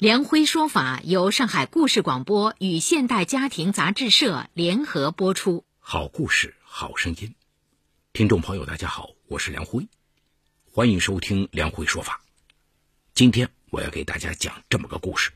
[0.00, 5.66] 梁辉说法由上海故事广播与现代家庭杂志社联合播出。
[5.78, 7.34] 好故事，好声音。
[8.14, 9.86] 听众朋友，大家好，我是梁辉，
[10.72, 12.22] 欢迎收听梁辉说法。
[13.12, 15.32] 今天我要给大家讲这么个故事，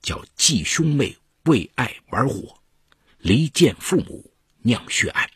[0.00, 2.60] 叫“继兄妹为爱玩火，
[3.18, 5.28] 离间父母酿血案”。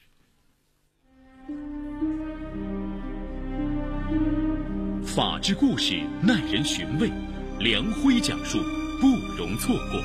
[5.04, 7.12] 法治故事耐人寻味。
[7.62, 8.60] 梁辉讲述，
[9.00, 10.02] 不容错过。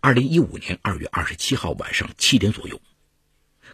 [0.00, 2.80] 二零一五年二月二十七号晚上七点左右，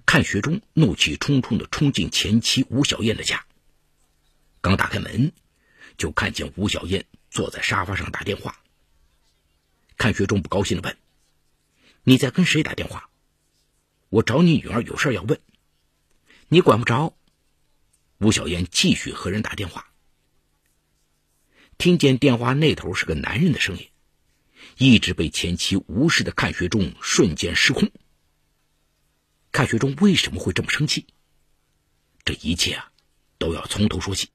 [0.04, 3.46] 看学忠怒气冲冲的冲进前妻吴小燕的家。
[4.60, 5.30] 刚打开门，
[5.96, 8.56] 就看见吴小燕坐在沙发上打电话。
[9.96, 10.96] 看学忠不高兴的问
[12.02, 13.08] ：“你在跟谁打电话？
[14.08, 15.38] 我找你女儿有事要问，
[16.48, 17.14] 你管不着。”
[18.20, 19.94] 吴小燕继续和人打电话，
[21.78, 23.88] 听见电话那头是个男人的声音，
[24.76, 27.90] 一直被前妻无视的看学忠瞬间失控。
[29.50, 31.06] 看学忠为什么会这么生气？
[32.22, 32.92] 这一切啊，
[33.38, 34.28] 都要从头说起。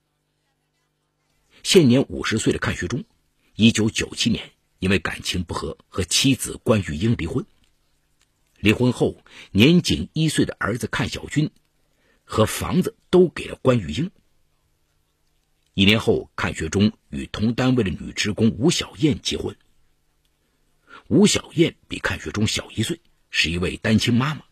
[1.62, 3.06] 现年五十岁的看学忠，
[3.54, 7.46] 一九九七年因为感情不和和妻子关玉英离婚。
[8.58, 11.52] 离婚后，年仅一岁的儿子看小军。
[12.26, 14.12] 和房子都给了关玉英。
[15.74, 19.56] 一年后，看学忠与同单位的女职工吴小燕结婚。
[21.08, 24.44] 吴小燕比看学忠小一岁，是一位单亲妈妈，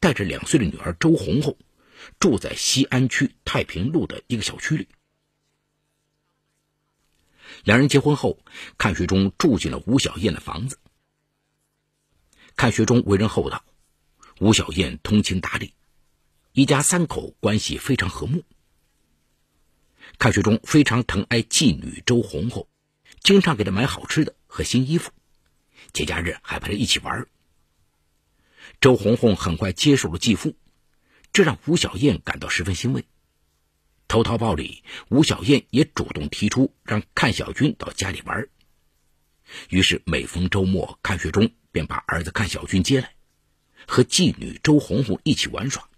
[0.00, 1.56] 带着两岁的女儿周红红，
[2.20, 4.88] 住在西安区太平路的一个小区里。
[7.62, 8.38] 两人结婚后，
[8.76, 10.78] 看学忠住进了吴小燕的房子。
[12.56, 13.64] 看学忠为人厚道，
[14.40, 15.72] 吴小燕通情达理。
[16.56, 18.44] 一家三口关系非常和睦。
[20.18, 22.68] 看学中非常疼爱继女周红红，
[23.18, 25.10] 经常给她买好吃的和新衣服，
[25.92, 27.26] 节假日还陪她一起玩。
[28.80, 30.54] 周红红很快接受了继父，
[31.32, 33.04] 这让吴小燕感到十分欣慰。
[34.06, 38.48] 投桃报李，吴小燕也主动提出让看小军到家里玩。
[39.70, 43.12] 于是每逢周末，看学中便把儿子看小军接来，
[43.88, 45.88] 和继女周红红一起玩耍。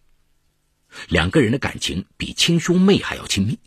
[1.09, 3.59] 两个人的感情比亲兄妹还要亲密。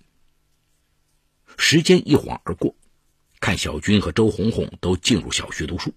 [1.57, 2.75] 时间一晃而过，
[3.39, 5.93] 看小军和周红红都进入小学读书。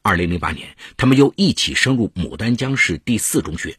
[0.00, 3.78] 二零零八年，他们又一起升入牡丹江市第四中学。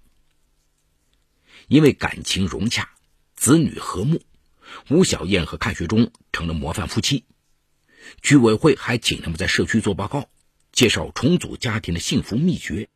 [1.68, 2.90] 因为感情融洽，
[3.35, 4.22] 子女和睦，
[4.90, 7.25] 吴小燕和看学忠成了模范夫妻。
[8.22, 10.30] 居委会还请他们在社区做报告，
[10.72, 12.88] 介绍重组家庭的幸福秘诀。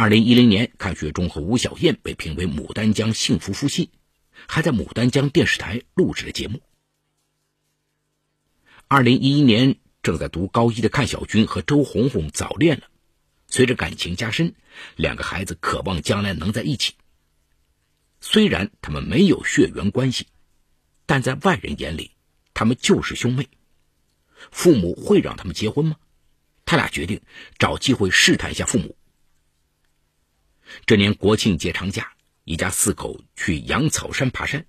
[0.00, 3.90] 二零一零年，看学忠和吴小燕被评为牡丹江幸福夫妻，
[4.46, 6.62] 还在牡丹江电视台录制了节目。
[8.86, 12.84] 二零一一年，正在读高一的看小军和周红红早恋了，
[13.48, 14.54] 随着感情加深，
[14.94, 16.94] 两个孩子渴望将来能在一起。
[18.20, 20.28] 虽然他们没有血缘关系，
[21.06, 22.12] 但在外人眼里，
[22.54, 23.48] 他们就是兄妹。
[24.52, 25.96] 父母会让他们结婚吗？
[26.64, 27.20] 他俩决定
[27.58, 28.96] 找机会试探一下父母。
[30.86, 32.12] 这年国庆节长假，
[32.44, 34.66] 一家四口去羊草山爬山。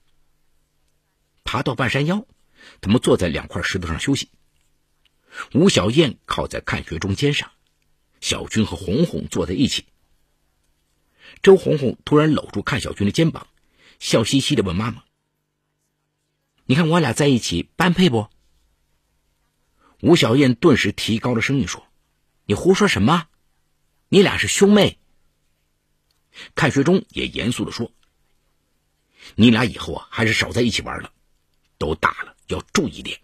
[1.44, 2.26] 爬到半山腰，
[2.82, 4.30] 他们坐在两块石头上休息。
[5.54, 7.52] 吴小燕靠在看学中间上，
[8.22, 9.86] 小军和红红坐在一起。
[11.42, 13.48] 周红红突然搂住看小军的肩膀，
[14.00, 15.04] 笑嘻嘻的问妈妈
[16.66, 18.30] ：“你看我俩在一起般配不？”
[20.02, 21.88] 吴小燕顿时提高了声音说
[22.46, 23.28] ：“你胡说什么？
[24.10, 24.98] 你俩是兄妹。”
[26.56, 27.92] 看学忠也严肃的说
[29.36, 31.12] ：“你俩以后啊，还是少在一起玩了，
[31.78, 33.20] 都大了，要注意点。”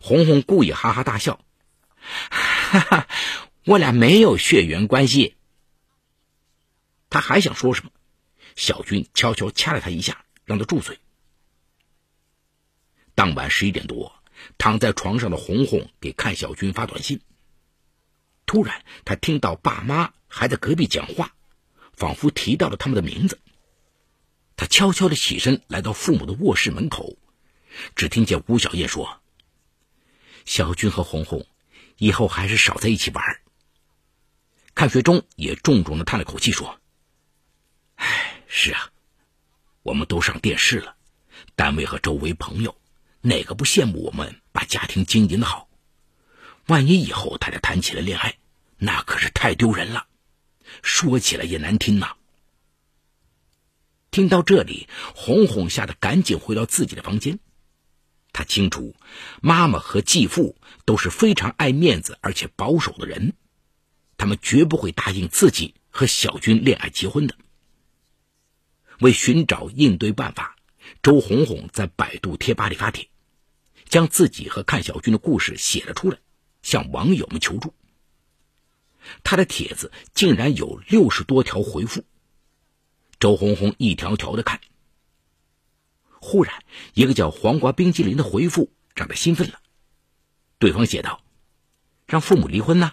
[0.00, 1.44] 红红故意哈哈大笑
[1.98, 3.08] ：“哈哈，
[3.64, 5.36] 我俩没有血缘关系。”
[7.08, 7.90] 他还想说什么，
[8.56, 10.98] 小军悄悄掐了他一下，让他住嘴。
[13.14, 14.12] 当晚十一点多，
[14.58, 17.20] 躺在床上的红红给看小军发短信，
[18.44, 21.34] 突然他听到爸妈还在隔壁讲话。
[21.96, 23.40] 仿佛提到了他们的名字，
[24.54, 27.16] 他悄悄的起身来到父母的卧室门口，
[27.94, 29.20] 只听见吴小燕说
[30.44, 31.46] ：“小军和红红，
[31.96, 33.40] 以后还是少在一起玩。”
[34.74, 36.78] 看学忠也重重的叹了口气说
[37.96, 38.90] ：“唉，是啊，
[39.82, 40.96] 我们都上电视了，
[41.54, 42.76] 单位和周围朋友
[43.22, 45.68] 哪个不羡慕我们把家庭经营的好？
[46.66, 48.36] 万一以后大家谈起了恋爱，
[48.76, 50.06] 那可是太丢人了，
[50.82, 52.14] 说起来也难听呐。”
[54.10, 57.38] 听到这里，红红吓得赶紧回到自己的房间。
[58.32, 58.94] 他清楚，
[59.42, 63.34] 妈妈和继父都是非常爱面子而且保守的人。
[64.18, 67.36] 他们绝不会答应自己和小军恋爱结婚的。
[69.00, 70.56] 为寻找应对办法，
[71.02, 73.10] 周红红在百度贴吧里发帖，
[73.90, 76.18] 将自己和看小军的故事写了出来，
[76.62, 77.74] 向网友们求助。
[79.24, 82.04] 他的帖子竟然有六十多条回复，
[83.18, 84.60] 周红红一条条的看。
[86.20, 86.64] 忽然，
[86.94, 89.60] 一个叫黄瓜冰激凌的回复让他兴奋了。
[90.58, 91.22] 对方写道
[92.06, 92.92] ：“让父母离婚呢？”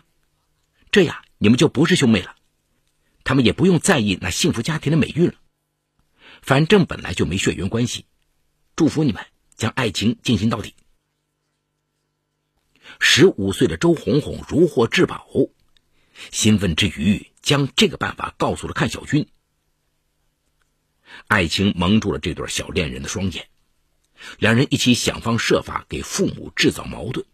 [0.92, 2.36] 这样你们就不是兄妹了，
[3.24, 5.34] 他们也不用在意那幸福家庭的美誉了。
[6.42, 8.06] 反正本来就没血缘关系，
[8.76, 9.26] 祝福你们
[9.56, 10.76] 将爱情进行到底。
[13.00, 15.26] 十五岁的周红红如获至宝，
[16.32, 19.28] 兴奋之余将这个办法告诉了看小军。
[21.28, 23.48] 爱情蒙住了这对小恋人的双眼，
[24.40, 27.26] 两人一起想方设法给父母制造矛盾。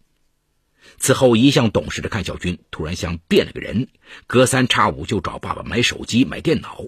[0.98, 3.88] 此后，一向懂事的看小军突然像变了个人，
[4.26, 6.84] 隔三差五就找爸爸买手机、买电脑。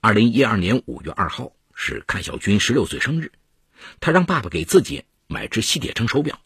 [0.00, 3.32] 二零一二年五月二号是看小军十六岁生日，
[4.00, 6.40] 他让爸爸给自己买只西铁城手表。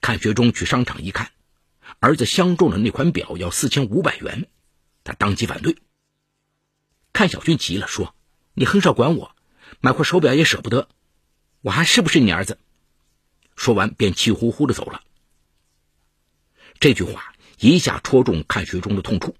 [0.00, 1.30] 看学忠去商场一看，
[2.02, 4.48] 儿子相中的那款表要四千五百元，
[5.04, 5.76] 他当即反对。
[7.12, 8.12] 看小军急了，说
[8.54, 9.36] ：“你很少管我，
[9.80, 10.88] 买块手表也舍不得，
[11.60, 12.58] 我还是不是你儿子？”
[13.54, 15.04] 说完，便气呼呼的走了。
[16.80, 19.36] 这句话一下戳中看学忠的痛处，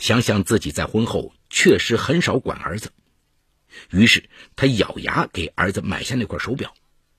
[0.00, 2.90] 想想自己在婚后确实很少管儿子，
[3.90, 6.74] 于是他咬牙给儿子买下那块手表，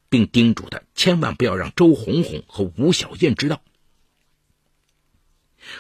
[0.10, 3.64] 并叮嘱他千万不要让周红红和吴小燕知道。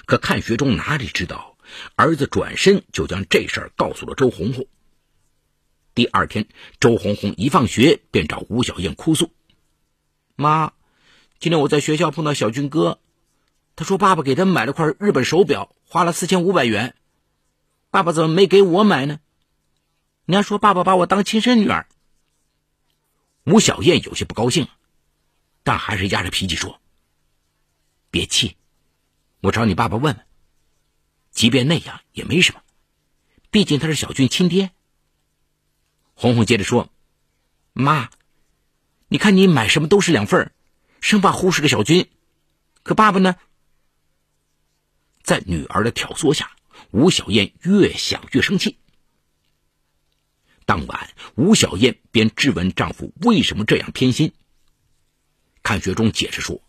[0.05, 1.57] 可看学忠哪里知道，
[1.95, 4.67] 儿子转身就将这事儿告诉了周红红。
[5.93, 6.47] 第二天，
[6.79, 9.31] 周红红一放学便找吴小燕哭诉。
[10.35, 10.73] 妈，
[11.39, 12.99] 今天我在学校碰到小军哥，
[13.75, 16.95] 他说爸爸给他买了块日本手表，花了四千五百元。
[17.89, 19.19] 爸爸怎么没给我买呢？
[20.25, 21.87] 人家说爸爸把我当亲生女儿。
[23.43, 24.67] 吴小燕有些不高兴，
[25.63, 26.79] 但还是压着脾气说
[28.09, 28.55] ：“别气，
[29.41, 30.25] 我找你爸爸问问。
[31.31, 32.61] 即便那样也没什么，
[33.49, 34.71] 毕竟他是小军亲爹。”
[36.15, 36.91] 红红接着说
[37.73, 38.09] ：“妈。”
[39.09, 40.53] 你看，你买什么都是两份
[41.01, 42.09] 生怕忽视个小军。
[42.81, 43.35] 可爸爸呢？
[45.21, 46.55] 在女儿的挑唆下，
[46.91, 48.77] 吴小燕越想越生气。
[50.65, 54.33] 当晚，吴小燕便质问丈夫为什么这样偏心。
[55.61, 56.61] 看学忠解释说，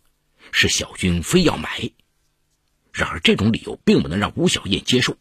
[0.51, 1.93] 是小军非要买。
[2.93, 5.17] 然而，这种理由并不能让吴小燕接受，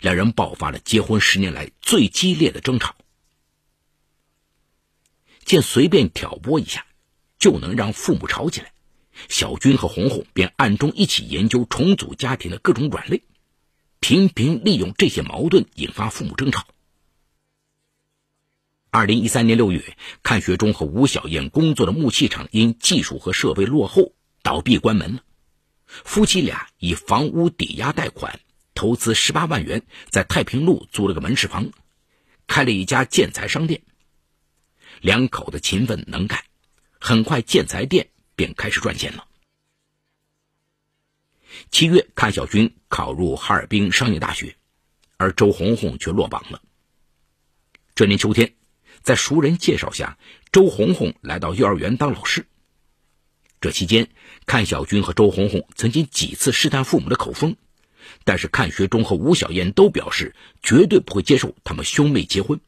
[0.00, 2.96] 两人爆发了结婚十年来最激烈的争吵。
[5.44, 6.84] 见随便挑拨一下，
[7.38, 8.72] 就能让父母吵起来，
[9.28, 13.22] 小军和红红便暗中一起研究重组家庭的各种软肋，
[14.00, 16.66] 频频利用这些矛盾引发父母争吵。
[18.90, 25.22] 二零一三年六月，看学忠和吴小燕工作的木器厂因技术和设备落后倒闭关门了，
[26.04, 28.40] 夫妻俩以房屋抵押贷款，
[28.74, 31.70] 投资十八万元，在太平路租了个门市房，
[32.46, 33.82] 开了一家建材商店。
[35.00, 36.44] 两口子勤奋能干，
[37.00, 39.26] 很快建材店便开始赚钱了。
[41.70, 44.56] 七月，看小军考入哈尔滨商业大学，
[45.16, 46.62] 而周红红却落榜了。
[47.94, 48.54] 这年秋天，
[49.02, 50.18] 在熟人介绍下，
[50.52, 52.46] 周红红来到幼儿园当老师。
[53.60, 54.08] 这期间，
[54.46, 57.56] 看小军和周红红曾经几次试探父母的口风，
[58.24, 62.58] 但是看学忠和吴小燕都表示绝对不会接受他们兄妹结婚。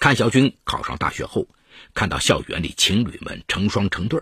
[0.00, 1.46] 看小军考上大学后，
[1.94, 4.20] 看到校园里情侣们成双成对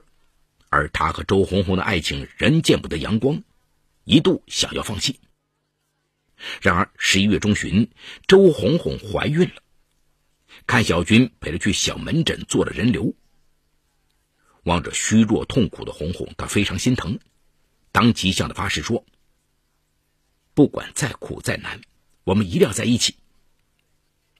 [0.68, 3.42] 而他和周红红的爱情仍见不得阳光，
[4.04, 5.18] 一度想要放弃。
[6.60, 7.90] 然而十一月中旬，
[8.26, 9.62] 周红红怀孕了，
[10.66, 13.14] 看小军陪着去小门诊做了人流。
[14.66, 17.18] 望着虚弱痛苦的红红，他非常心疼，
[17.90, 19.04] 当即向他发誓说
[20.54, 21.80] ：“不管再苦再难，
[22.24, 23.16] 我们一定要在一起。”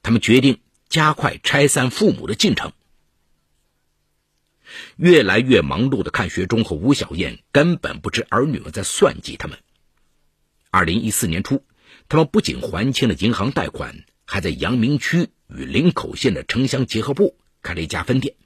[0.03, 0.61] 他们决定。
[0.89, 2.73] 加快拆散父母的进程。
[4.95, 9.59] 越来越忙碌的看学忠和吴小燕根本不知儿女们在算计他们。
[10.71, 11.65] 二零一四年初，
[12.09, 18.37] 他们不仅还清了银行贷款，还在阳明区与林口县的城乡结合部开了一家分店。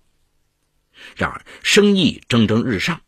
[1.17, 3.01] 然而，生意蒸蒸日上，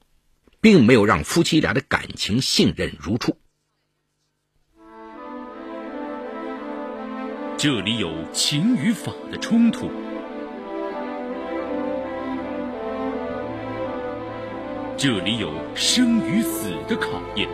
[0.61, 3.37] 并没有让夫妻俩的感情信任如初。
[7.57, 9.89] 这里有情与法的冲突，
[14.97, 17.49] 这里有生与死的考验，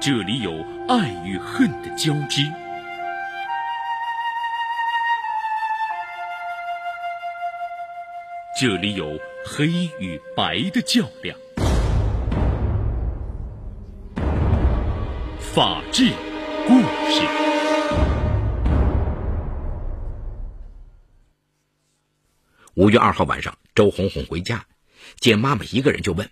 [0.00, 0.52] 这里有
[0.88, 2.42] 爱与恨的交织。
[8.58, 9.66] 这里有黑
[10.00, 11.38] 与白的较量，
[15.38, 16.10] 法治
[16.66, 17.20] 故事。
[22.72, 24.64] 五月二号晚上，周红红回家，
[25.16, 26.30] 见妈妈一个人，就问：“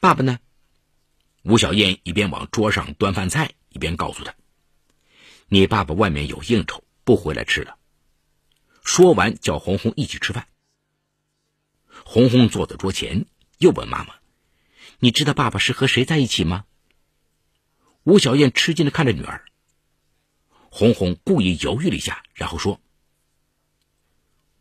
[0.00, 0.38] 爸爸呢？”
[1.44, 4.34] 吴小燕一边往桌上端饭菜，一边告诉他
[5.48, 7.78] ：“你爸爸外面有应酬，不回来吃了。”
[8.84, 10.46] 说完，叫红红一起吃饭。
[12.08, 13.26] 红红坐在桌前，
[13.58, 14.14] 又问妈妈
[15.00, 16.64] ：“你知道爸爸是和谁在一起吗？”
[18.04, 19.44] 吴小燕吃惊的看着女儿。
[20.70, 22.80] 红红故意犹豫了一下，然后说：“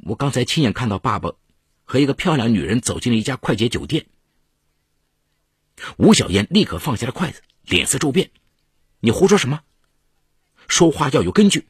[0.03, 1.33] 我刚才亲眼看到爸爸
[1.83, 4.07] 和一个漂亮女人走进了一家快捷酒店。”
[5.97, 8.31] 吴小燕立刻放下了筷子，脸色骤变
[8.99, 9.61] ：“你胡说什么？
[10.67, 11.67] 说话要有根据。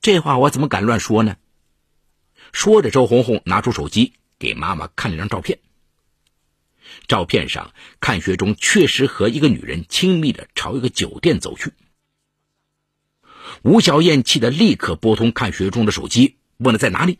[0.00, 1.36] 这话我怎么敢乱说呢？”
[2.52, 5.60] 说着，周红红拿出手机给妈妈看了张照片。
[7.06, 11.72] 照片上，看学忠确实和一个女人亲密的朝一个酒店走去。
[13.62, 17.18] 吴小燕气得立刻拨通看学忠的手机，问了在哪里。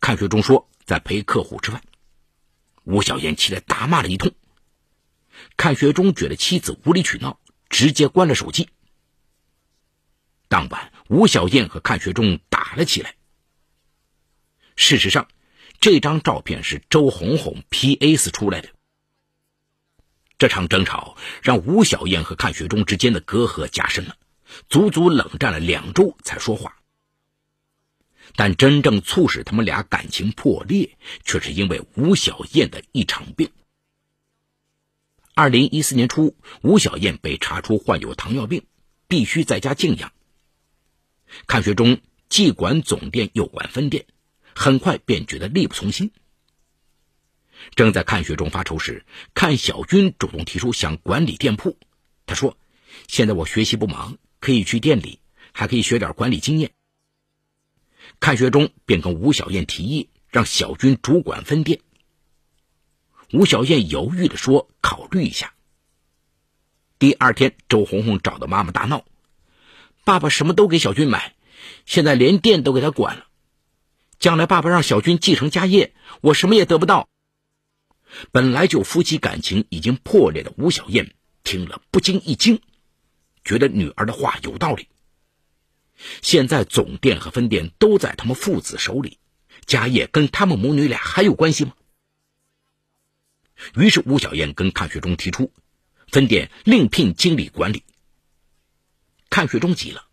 [0.00, 1.82] 看学忠说在陪客户吃饭。
[2.84, 4.32] 吴小燕气得大骂了一通。
[5.56, 8.68] 看学忠觉得妻子无理取闹，直接关了手机。
[10.48, 13.14] 当晚，吴小燕和看学忠打了起来。
[14.76, 15.28] 事实上，
[15.80, 18.68] 这张照片是周红红 P.S 出来的。
[20.36, 24.16] 这场争吵让吴小燕和看学忠之间的隔阂加深了，
[24.68, 26.76] 足足冷战了两周才说话。
[28.36, 33.50] 但真正促使他们俩感情破裂，却是因为吴小燕的一场病。
[35.34, 38.64] 二零一四年初，吴小燕被查出患有糖尿病，
[39.06, 40.12] 必须在家静养。
[41.46, 44.06] 看学忠既管总店又管分店。
[44.54, 46.12] 很快便觉得力不从心。
[47.74, 51.78] 正在看雪中发愁时，看小军主动提出想管理店铺。
[52.26, 52.58] 他说
[53.08, 55.20] ：“现在我学习不忙，可以去店里，
[55.52, 56.72] 还可以学点管理经验。”
[58.20, 61.80] 看雪中便跟吴小燕提议让小军主管分店。
[63.32, 65.54] 吴小燕犹豫的说：“考虑一下。”
[66.98, 69.04] 第二天，周红红找到妈妈大闹
[70.04, 71.34] ：“爸爸什么都给小军买，
[71.86, 73.26] 现在连店都给他管了。”
[74.18, 77.08] 将来爸爸让小军继承家业，我什么也得不到。
[78.30, 82.60] 本来就夫妻感情已经破裂的吴小燕听了不禁一惊，
[83.44, 84.88] 觉得女儿的话有道理。
[86.22, 89.18] 现在总店和分店都在他们父子手里，
[89.66, 91.74] 家业跟他们母女俩还有关系吗？
[93.76, 95.52] 于是吴小燕跟看学忠提出，
[96.08, 97.84] 分店另聘经理管理。
[99.30, 100.06] 看学忠急了，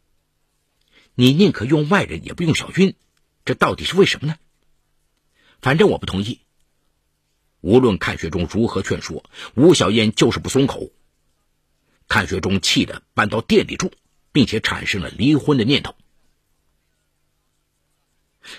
[1.15, 2.96] 你宁可用外人，也不用小军。
[3.45, 4.38] 这到底是为什么呢？
[5.62, 6.41] 反正我不同意。
[7.60, 10.89] 无论看学忠如何劝说，吴小燕就是不松口。
[12.07, 13.91] 看学忠气得搬到店里住，
[14.31, 15.95] 并且产生了离婚的念头。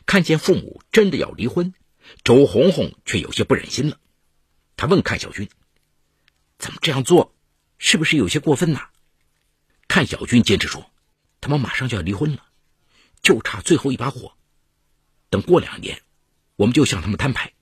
[0.06, 1.74] 看见父母真的要离婚，
[2.22, 3.98] 周红红却有些不忍心了。
[4.76, 5.48] 他问看小军
[6.58, 7.34] ：“怎么这样做，
[7.78, 8.80] 是不是有些过分呢？”
[9.88, 10.90] 看小军坚持说
[11.40, 12.46] ：“他们马上就要离婚了，
[13.20, 14.36] 就差最后一把火。”
[15.32, 16.02] 等过两年，
[16.56, 17.54] 我们就向他们摊牌，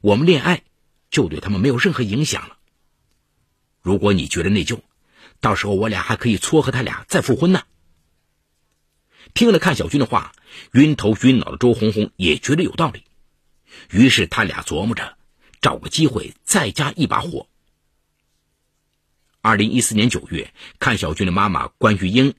[0.00, 0.62] 我们恋爱
[1.10, 2.56] 就对他们没有任何影响了。
[3.82, 4.80] 如果你觉得内疚，
[5.38, 7.64] 到时候我俩还可以撮合他俩再复婚呢。
[9.34, 10.32] 听了看小军的话，
[10.72, 13.04] 晕头晕脑的周红红也觉得有道理，
[13.90, 15.18] 于是他俩琢磨着
[15.60, 17.48] 找个机会再加一把火。
[19.42, 22.32] 二零一四年九月，看小军的妈妈关玉英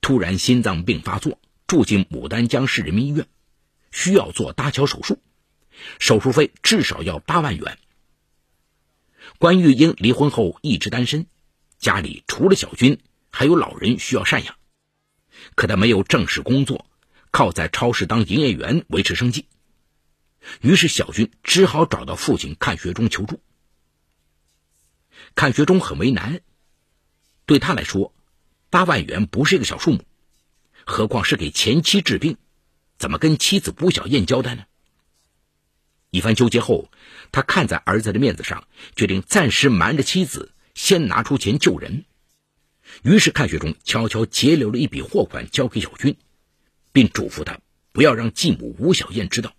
[0.00, 3.28] 突然心脏病发作，住进牡丹江市人民医院。
[3.94, 5.22] 需要做搭桥手术，
[6.00, 7.78] 手术费至少要八万元。
[9.38, 11.28] 关玉英离婚后一直单身，
[11.78, 12.98] 家里除了小军，
[13.30, 14.56] 还有老人需要赡养。
[15.54, 16.86] 可他没有正式工作，
[17.30, 19.46] 靠在超市当营业员维持生计。
[20.60, 23.40] 于是小军只好找到父亲看学忠求助。
[25.36, 26.40] 看学忠很为难，
[27.46, 28.12] 对他来说，
[28.70, 30.04] 八万元不是一个小数目，
[30.84, 32.36] 何况是给前妻治病，
[33.04, 34.64] 怎么跟妻子吴小燕交代呢？
[36.08, 36.90] 一番纠结后，
[37.32, 42.06] 他看在儿子的面子上，决定暂时瞒着妻子，先拿出钱救人。
[43.02, 46.16] 于是看学中悄悄截留了一笔货款交给小军，
[46.92, 47.60] 并嘱咐他
[47.92, 49.54] 不要让继母吴小燕知道。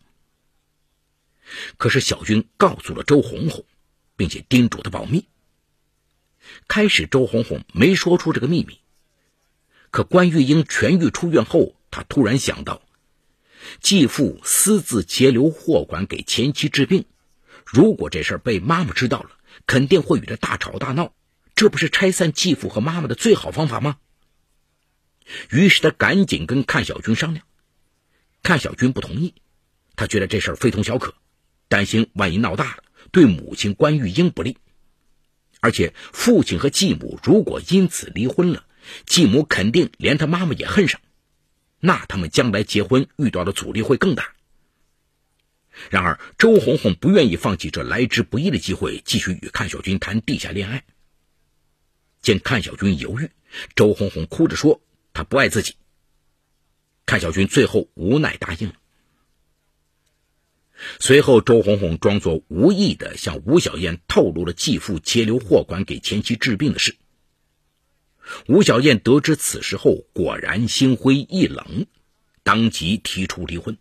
[1.77, 3.63] 可是小军告诉了周红红，
[4.15, 5.27] 并且叮嘱他保密。
[6.67, 8.79] 开始周红红没说出这个秘密，
[9.91, 12.81] 可关玉英痊愈出院后，他突然想到，
[13.81, 17.05] 继父私自截留货款给前妻治病，
[17.65, 19.31] 如果这事被妈妈知道了，
[19.65, 21.13] 肯定会与他大吵大闹，
[21.55, 23.97] 这不是拆散继父和妈妈的最好方法吗？
[25.49, 27.45] 于是他赶紧跟看小军商量，
[28.43, 29.33] 看小军不同意，
[29.95, 31.15] 他觉得这事非同小可，
[31.67, 34.57] 担心万一闹大了，对母亲关玉英不利。
[35.61, 38.65] 而且父亲和继母如果因此离婚了，
[39.07, 41.01] 继母肯定连他妈妈也恨上，
[41.85, 44.33] 那他们将来结婚遇到的阻力会更大。
[45.91, 50.83] 然而周红红不愿意放弃这来之不易的机会，继续与阚小军谈地下恋爱。
[52.21, 53.29] 见阚小军犹豫，
[53.75, 54.81] 周红红哭着说
[55.13, 55.75] ：“他不爱自己。”
[57.05, 58.75] 阚小军最后无奈答应了。
[60.99, 66.95] 随后，周红红装作无意的向吴小燕透露了继父截留货款给前妻治病的事。
[68.47, 71.85] 吴小燕得知此事后，果然心灰意冷，
[72.43, 73.77] 当即提出离婚。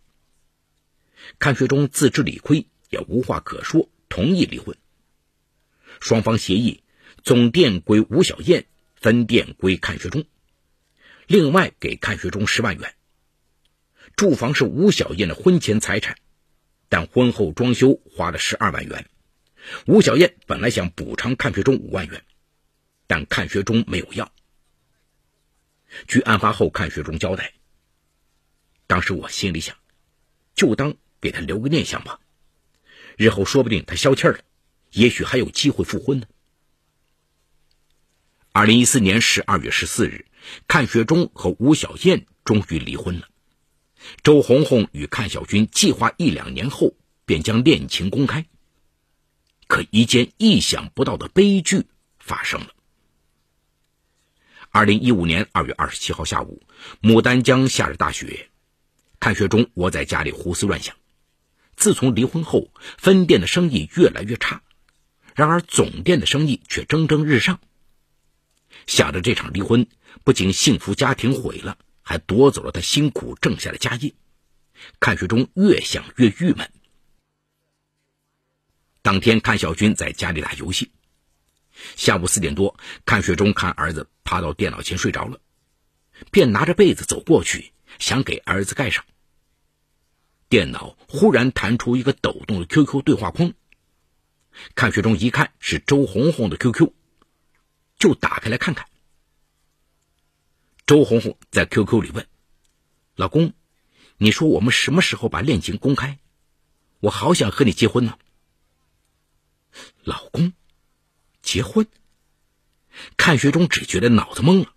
[1.39, 4.77] 阚学忠自知理亏，也无话可说，同意离婚。
[5.99, 6.83] 双方协议，
[7.23, 10.25] 总店归吴小燕，分店归阚学忠，
[11.27, 12.93] 另外给阚学忠十万元。
[14.15, 16.17] 住房是吴小燕的婚前财产。
[16.87, 19.09] 但婚后装修花了十二万元，
[19.87, 22.23] 吴小燕本来想补偿看学忠五万元，
[23.07, 24.31] 但看学忠没有要。
[26.07, 27.53] 据案发后看学忠交代，
[28.87, 29.75] 当时我心里想，
[30.55, 32.19] 就当给他留个念想吧，
[33.17, 34.39] 日后说不定他消气了，
[34.91, 36.27] 也许还有机会复婚呢。
[38.51, 40.25] 二零一四年十二月十四日，
[40.67, 43.29] 看学忠和吴小燕终于离婚了。
[44.21, 46.93] 周红红与阚小军计划一两年后
[47.25, 48.45] 便将恋情公开，
[49.67, 51.87] 可一件意想不到的悲剧
[52.19, 52.74] 发生了。
[54.75, 56.61] 二零一五年二月二十七号下午，
[57.01, 58.49] 牡丹江下着大雪，
[59.21, 60.97] 看雪中我在家里胡思乱想。
[61.77, 64.63] 自从离婚后，分店的生意越来越差，
[65.33, 67.61] 然而总店的生意却蒸蒸日上。
[68.85, 69.87] 想着这场离婚
[70.25, 71.77] 不仅幸福家庭毁了。
[72.01, 74.13] 还夺走了他辛苦挣下的家业，
[74.99, 76.69] 看雪中越想越郁闷。
[79.01, 80.91] 当天，看小军在家里打游戏，
[81.95, 85.39] 下午四点多，看学忠看儿子趴到电脑前睡着了，
[86.31, 89.03] 便拿着被子走过去，想给儿子盖上。
[90.47, 93.53] 电脑忽然弹出一个抖动的 QQ 对话框，
[94.75, 96.91] 看学忠一看是周红红的 QQ，
[97.97, 98.87] 就打开来看看。
[100.85, 102.27] 周红红在 QQ 里问
[103.17, 103.53] ：“老公，
[104.17, 106.19] 你说我们什么时候把恋情公开？
[106.99, 108.17] 我好想和你结婚呢。”
[110.05, 110.53] 老公，
[111.45, 111.87] 结婚？
[113.15, 114.73] 看学忠只觉得脑子懵了。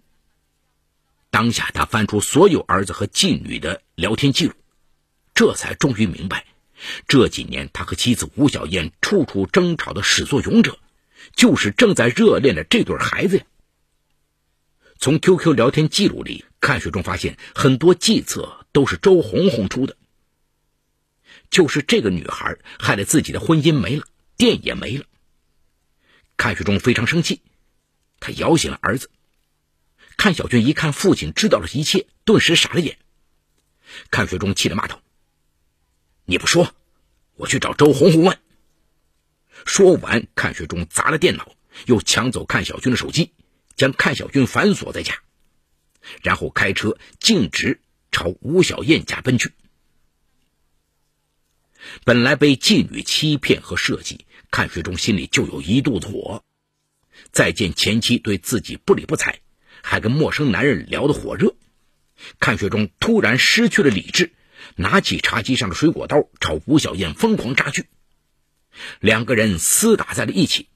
[1.31, 4.55] 当下他翻出所有儿子和妓女的聊天记录，
[5.35, 6.47] 这才终于明白，
[7.07, 10.79] 这几年他和妻子吴小燕处处争吵的始作俑者，
[11.35, 13.45] 就是正在热恋的这对孩子呀。
[14.99, 19.97] 从 QQ 聊天记录里，看学忠发现很多计策都是周红红出的。
[21.51, 24.05] 就是这个女孩害得自己的婚姻没了，
[24.37, 25.05] 店也没了。
[26.39, 27.43] 看学忠非常生气，
[28.21, 29.11] 他摇醒了儿子。
[30.17, 32.99] 看小军一看父亲知道了一切，顿时傻了眼。
[34.11, 35.03] 看学忠气得骂道
[36.25, 36.75] ：“你不说，
[37.35, 38.39] 我去找周红红问。”
[39.67, 43.35] 说完，看学忠砸了电脑，又抢走看小军的手机。
[43.77, 45.23] 将阚小军反锁在家，
[46.25, 49.53] 然后开车径直朝吴小燕家奔去。
[52.05, 56.45] 本来被妓女欺骗和设计，看雪忠心里就有一肚子火。
[57.33, 59.41] 再见前妻对自己不理不睬，
[59.83, 61.55] 还跟陌生男人聊得火热，
[62.41, 64.33] 看雪忠突然失去了理智，
[64.77, 67.87] 拿起茶几上的水果刀朝吴小燕疯狂扎去，
[69.01, 70.69] 两个人厮打在了一起。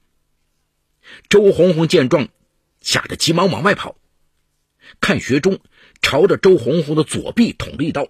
[1.28, 2.28] 周红红见状。
[2.84, 3.96] 吓得急忙往外跑，
[5.00, 5.60] 看学忠
[6.00, 8.08] 朝着周红红的左臂捅了一刀，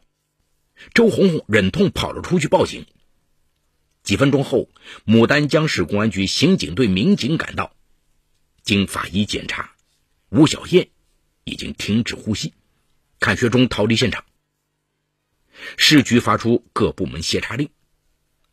[0.95, 2.87] 周红红忍痛跑了出去报警。
[4.03, 4.69] 几分钟后，
[5.07, 7.77] 牡丹江市公安局刑警队民警赶到，
[8.65, 9.77] 经法医检查，
[10.29, 10.89] 吴小燕
[11.45, 12.53] 已经停止呼吸，
[13.21, 14.25] 看学忠逃离现场。
[15.77, 17.69] 市局发出各部门协查令。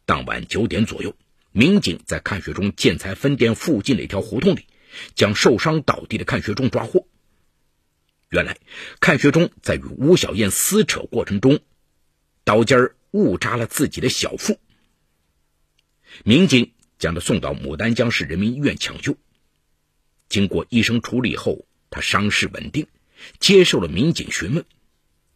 [0.06, 1.16] 当晚九点左右，
[1.52, 4.68] 民警在看学忠建材分店附近的一条胡同里，
[5.16, 7.08] 将受伤倒地的看学忠抓获。
[8.30, 8.58] 原来，
[9.00, 11.60] 看学忠在与吴小燕撕扯过程中，
[12.44, 14.60] 刀尖误扎了自己的小腹。
[16.24, 19.18] 民警将他送到牡丹江市人民医院抢救，
[20.28, 22.88] 经过医生处理后，他伤势稳定，
[23.40, 24.66] 接受了民警询问。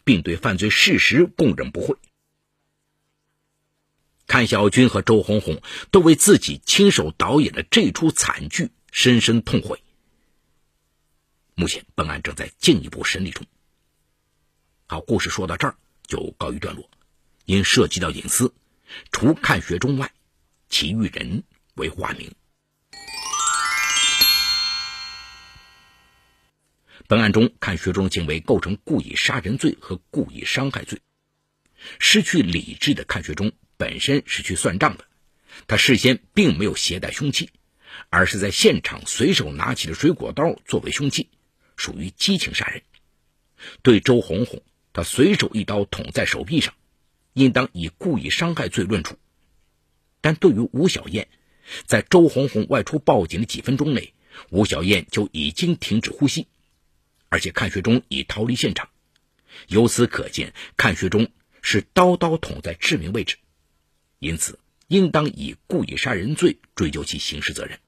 [0.05, 1.95] 并对犯罪事实供认不讳。
[4.27, 9.81] 看小军和周红红都为自己亲手导演的这出惨剧深深痛悔。
[11.55, 13.45] 目前，本案正在进一步审理中。
[14.87, 16.89] 好，故事说到这儿就告一段落。
[17.45, 18.53] 因涉及到隐私，
[19.11, 20.13] 除看学中外，
[20.73, 21.43] 其余人
[21.75, 22.33] 为化名。
[27.07, 30.99] 本案中，看学忠行为构成故意杀人罪和故意伤害罪。
[31.99, 35.05] 失去理智的看学忠本身是去算账的，
[35.67, 37.51] 他事先并没有携带凶器，
[38.09, 41.29] 而是在现场随手拿起了水果刀作为凶器，
[41.77, 42.81] 属于激情杀人。
[43.83, 46.73] 对周红红，他随手一刀捅在手臂上，
[47.33, 49.19] 应当以故意伤害罪论处。
[50.23, 51.27] 但对于吴小燕，
[51.85, 54.13] 在周红红外出报警的几分钟内，
[54.51, 56.47] 吴小燕就已经停止呼吸。
[57.27, 58.87] 而且看学忠已逃离现场，
[59.67, 61.27] 由此可见，看学忠
[61.61, 63.35] 是刀刀捅在致命位置，
[64.19, 67.79] 因此应当以故意杀人罪追究其刑事责任。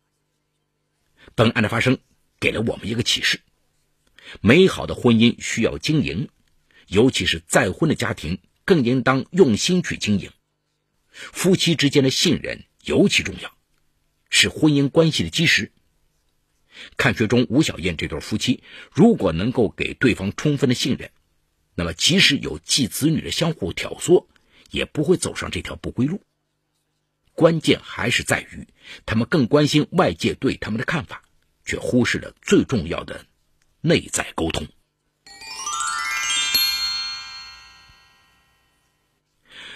[1.35, 1.99] 本案的发生
[2.41, 3.39] 给了我们一个启示：
[4.41, 6.27] 美好的婚姻需要经营，
[6.87, 10.31] 尤其是再婚的家庭更应当用心去经营。
[11.15, 13.57] 夫妻之间的信任尤其重要，
[14.29, 15.71] 是婚姻关系的基石。
[16.97, 21.09] 看学中、吴小燕这对夫妻，如果能够给对方充分的信任，
[21.73, 24.27] 那么即使有继子女的相互挑唆，
[24.71, 26.21] 也不会走上这条不归路。
[27.33, 28.67] 关键还是在于，
[29.05, 31.23] 他们更关心外界对他们的看法，
[31.65, 33.25] 却忽视了最重要的
[33.79, 34.67] 内在沟通。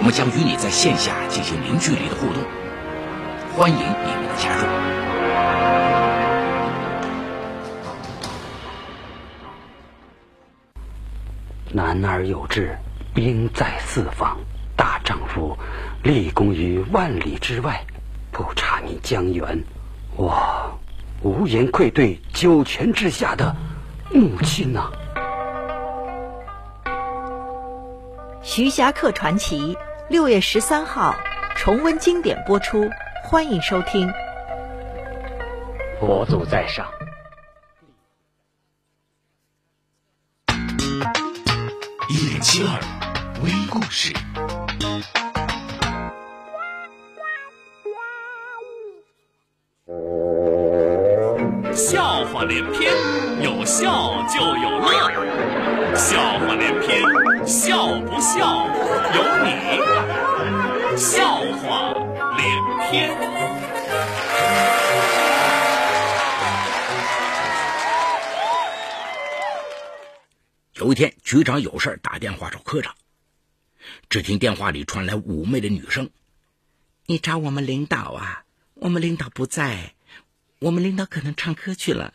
[0.00, 2.42] 我们将与你在线下进行零距离的互动，
[3.54, 4.64] 欢迎你们的加入。
[11.70, 12.78] 男儿有志，
[13.12, 14.38] 兵在四方。
[14.74, 15.54] 大丈夫
[16.02, 17.84] 立功于万里之外，
[18.32, 19.62] 不差你江源。
[20.16, 20.80] 我
[21.22, 23.54] 无颜愧对九泉之下的
[24.10, 24.90] 母亲呐。
[28.42, 29.76] 徐霞客传奇
[30.10, 31.14] 六月十三号
[31.54, 32.90] 重温经典播出，
[33.22, 34.12] 欢迎收听。
[36.00, 36.84] 佛祖在上。
[42.08, 42.80] 一零七二
[43.44, 44.12] 微故事，
[51.72, 52.92] 笑话连篇，
[53.44, 55.29] 有笑就有乐，
[55.96, 57.02] 笑话连篇，
[57.46, 58.66] 笑不笑
[59.14, 59.50] 由你，
[60.96, 61.92] 笑话
[62.36, 63.10] 连篇。
[70.74, 72.94] 有一天，局长有事打电话找科长。
[74.08, 76.10] 只听电话里传来妩媚的女声
[77.06, 78.44] ：“你找我们领导啊？
[78.74, 79.94] 我们领导不在，
[80.60, 82.14] 我们领导可能唱歌去了，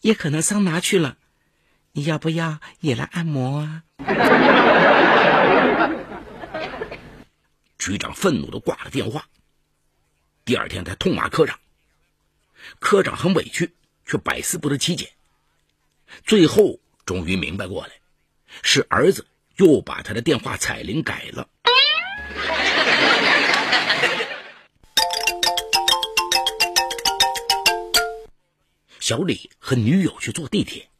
[0.00, 1.16] 也可能桑拿去了。
[1.92, 3.82] 你要不要也来按摩啊？”
[7.78, 9.26] 局长愤怒的挂了电话。
[10.44, 11.58] 第二天，他痛骂科长。
[12.78, 13.74] 科长很委屈，
[14.04, 15.12] 却百思不得其解。
[16.24, 16.78] 最后。
[17.06, 17.92] 终于明白过来，
[18.62, 21.48] 是儿子又把他的电话彩铃改了。
[29.00, 30.90] 小李和女友去坐地铁，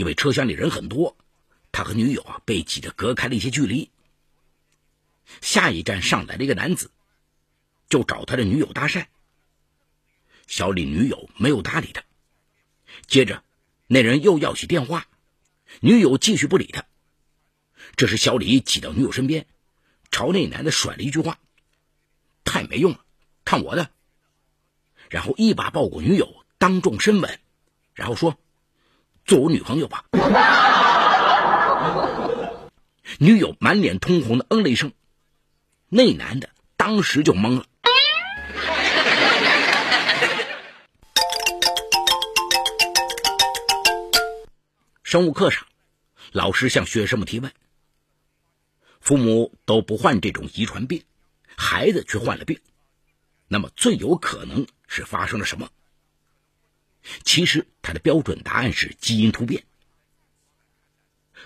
[0.00, 1.14] 因为车厢里人很多，
[1.72, 3.90] 他和女友啊被挤得隔开了一些距离。
[5.42, 6.90] 下一站上来了一个男子，
[7.90, 9.08] 就找他的女友搭讪。
[10.46, 12.02] 小李女友没有搭理他，
[13.08, 13.44] 接着
[13.88, 15.06] 那人又要起电话，
[15.80, 16.86] 女友继续不理他。
[17.94, 19.44] 这时小李挤到女友身边，
[20.10, 21.38] 朝那男的甩了一句话
[22.42, 23.04] ：“太没用了，
[23.44, 23.90] 看我的！”
[25.10, 27.38] 然后一把抱过女友，当众深吻，
[27.92, 28.38] 然后说
[29.24, 30.04] ：“做我女朋友吧。”
[33.18, 34.92] 女友满脸通红的嗯了一声，
[35.88, 37.66] 那男的当时就懵了。
[45.02, 45.66] 生物课上，
[46.30, 47.52] 老师向学生们提问：
[49.00, 51.02] 父母都不患这种遗传病，
[51.56, 52.60] 孩子却患了病，
[53.48, 55.68] 那么最有可能是发生了什么？
[57.24, 59.64] 其实他的标准答案是基因突变。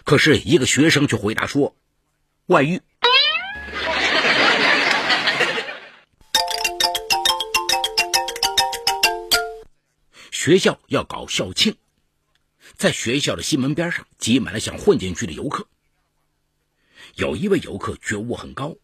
[0.04, 1.76] 可是，一个学生却回答说
[2.46, 2.80] ：“外遇。”
[10.30, 11.76] 学校要搞校庆，
[12.76, 15.66] 在学校的西门边上挤满了想混进去的游客。
[17.14, 18.76] 有一位游客觉悟很高，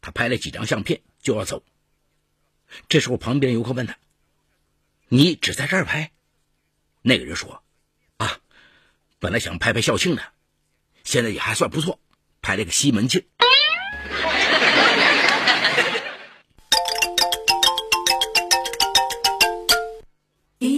[0.00, 1.64] 他拍了几张相片就要走。
[2.88, 3.98] 这时候，旁边游客问他
[5.10, 6.12] ：“你只在这儿拍？”
[7.02, 7.62] 那个人说
[8.16, 8.38] ：“啊，
[9.18, 10.22] 本来想拍拍校庆的。”
[11.02, 11.98] 现在也还算不错，
[12.40, 13.26] 拍了个西门庆。